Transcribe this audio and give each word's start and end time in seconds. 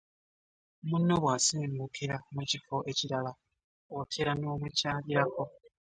Munno 0.89 1.15
bwasengukira 1.23 2.15
mu 2.35 2.41
kifo 2.49 2.77
ekirala 2.91 3.31
otera 3.99 4.31
n'omukyalirako. 4.39 5.43